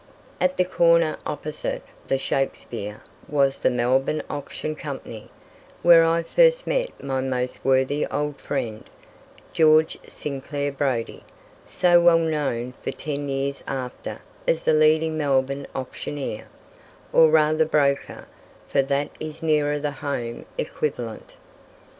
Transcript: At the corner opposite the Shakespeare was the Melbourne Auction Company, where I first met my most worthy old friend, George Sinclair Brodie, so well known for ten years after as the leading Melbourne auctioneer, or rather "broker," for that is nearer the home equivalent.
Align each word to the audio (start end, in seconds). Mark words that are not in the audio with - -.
At 0.39 0.57
the 0.57 0.65
corner 0.65 1.15
opposite 1.27 1.83
the 2.07 2.17
Shakespeare 2.17 3.03
was 3.27 3.59
the 3.59 3.69
Melbourne 3.69 4.23
Auction 4.31 4.73
Company, 4.75 5.29
where 5.83 6.03
I 6.03 6.23
first 6.23 6.65
met 6.65 6.89
my 7.03 7.21
most 7.21 7.63
worthy 7.63 8.07
old 8.07 8.37
friend, 8.37 8.83
George 9.53 9.99
Sinclair 10.07 10.71
Brodie, 10.71 11.23
so 11.69 12.01
well 12.01 12.17
known 12.17 12.73
for 12.81 12.89
ten 12.89 13.29
years 13.29 13.63
after 13.67 14.21
as 14.47 14.65
the 14.65 14.73
leading 14.73 15.19
Melbourne 15.19 15.67
auctioneer, 15.75 16.47
or 17.13 17.29
rather 17.29 17.63
"broker," 17.65 18.25
for 18.67 18.81
that 18.81 19.11
is 19.19 19.43
nearer 19.43 19.77
the 19.77 19.91
home 19.91 20.47
equivalent. 20.57 21.35